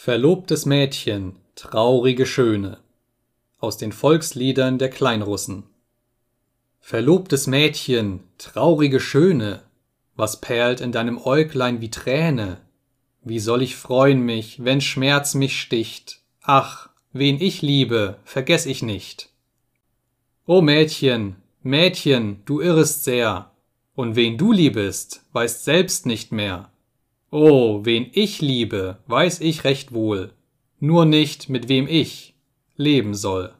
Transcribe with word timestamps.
Verlobtes 0.00 0.64
Mädchen, 0.64 1.34
traurige 1.56 2.24
Schöne 2.24 2.78
aus 3.58 3.78
den 3.78 3.90
Volksliedern 3.90 4.78
der 4.78 4.90
Kleinrussen 4.90 5.64
Verlobtes 6.78 7.48
Mädchen, 7.48 8.20
traurige 8.38 9.00
Schöne, 9.00 9.64
was 10.14 10.40
perlt 10.40 10.80
in 10.80 10.92
deinem 10.92 11.18
Äuglein 11.18 11.80
wie 11.80 11.90
Träne? 11.90 12.60
Wie 13.22 13.40
soll 13.40 13.60
ich 13.60 13.74
freuen 13.74 14.20
mich, 14.20 14.64
wenn 14.64 14.80
Schmerz 14.80 15.34
mich 15.34 15.60
sticht? 15.60 16.20
Ach, 16.42 16.90
wen 17.12 17.40
ich 17.40 17.60
liebe, 17.60 18.18
vergess 18.24 18.66
ich 18.66 18.82
nicht. 18.82 19.30
O 20.46 20.62
Mädchen, 20.62 21.34
Mädchen, 21.64 22.42
du 22.44 22.60
irrest 22.60 23.02
sehr, 23.02 23.50
und 23.96 24.14
wen 24.14 24.38
du 24.38 24.52
liebest, 24.52 25.22
weißt 25.32 25.64
selbst 25.64 26.06
nicht 26.06 26.30
mehr. 26.30 26.70
Oh, 27.30 27.84
wen 27.84 28.08
ich 28.12 28.40
liebe, 28.40 28.98
weiß 29.06 29.40
ich 29.40 29.64
recht 29.64 29.92
wohl, 29.92 30.32
nur 30.80 31.04
nicht, 31.04 31.50
mit 31.50 31.68
wem 31.68 31.86
ich 31.86 32.34
leben 32.76 33.14
soll. 33.14 33.52